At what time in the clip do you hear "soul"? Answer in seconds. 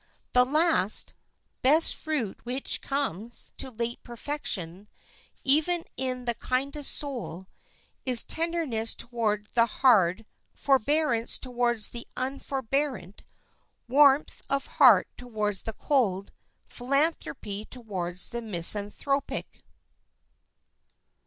6.91-7.45